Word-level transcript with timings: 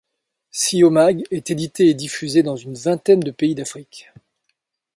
Cio 0.49 0.89
Mag 0.89 1.23
est 1.29 1.51
édité 1.51 1.87
et 1.89 1.93
diffusé 1.93 2.41
dans 2.41 2.55
une 2.55 2.73
vingtaine 2.73 3.19
de 3.19 3.29
pays 3.29 3.53
d'Afrique. 3.53 4.11